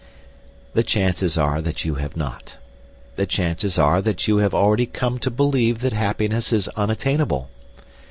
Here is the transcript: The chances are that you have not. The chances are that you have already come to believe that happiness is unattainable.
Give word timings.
The 0.73 0.81
chances 0.81 1.37
are 1.37 1.61
that 1.61 1.85
you 1.85 1.93
have 1.93 2.17
not. 2.17 2.57
The 3.17 3.27
chances 3.27 3.77
are 3.77 4.01
that 4.01 4.27
you 4.27 4.37
have 4.37 4.55
already 4.55 4.87
come 4.87 5.19
to 5.19 5.29
believe 5.29 5.81
that 5.81 5.93
happiness 5.93 6.51
is 6.51 6.67
unattainable. 6.69 7.51